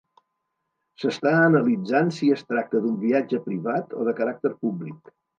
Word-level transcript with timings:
S'està 1.01 1.33
analitzant 1.49 2.09
si 2.15 2.29
es 2.35 2.41
tracta 2.53 2.81
d'un 2.85 2.95
viatge 3.03 3.41
privat 3.47 3.93
o 3.99 4.07
de 4.09 4.15
caràcter 4.21 4.53
públic. 4.63 5.13